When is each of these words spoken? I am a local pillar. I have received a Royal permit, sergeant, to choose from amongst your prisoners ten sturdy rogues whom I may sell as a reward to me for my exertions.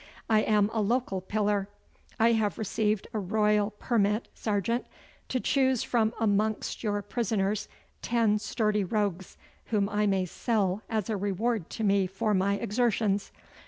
I 0.27 0.39
am 0.41 0.71
a 0.73 0.81
local 0.81 1.21
pillar. 1.21 1.69
I 2.19 2.31
have 2.31 2.57
received 2.57 3.07
a 3.13 3.19
Royal 3.19 3.69
permit, 3.77 4.29
sergeant, 4.33 4.87
to 5.29 5.39
choose 5.39 5.83
from 5.83 6.11
amongst 6.19 6.83
your 6.83 6.99
prisoners 7.03 7.67
ten 8.01 8.39
sturdy 8.39 8.83
rogues 8.83 9.37
whom 9.65 9.87
I 9.87 10.07
may 10.07 10.25
sell 10.25 10.81
as 10.89 11.07
a 11.11 11.17
reward 11.17 11.69
to 11.77 11.83
me 11.83 12.07
for 12.07 12.33
my 12.33 12.55
exertions. 12.55 13.31